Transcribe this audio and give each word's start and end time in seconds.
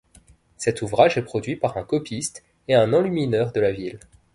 Cet 0.57 0.81
ouvrage 0.81 1.19
est 1.19 1.21
produit 1.21 1.55
par 1.55 1.77
un 1.77 1.83
copiste 1.83 2.43
et 2.67 2.73
un 2.73 2.91
enlumineur 2.91 3.51
de 3.51 3.59
la 3.61 3.71
ville. 3.71 3.99